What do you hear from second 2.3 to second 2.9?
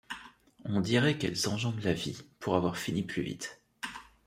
pour avoir